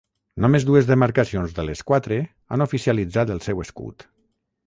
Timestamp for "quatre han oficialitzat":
1.91-3.35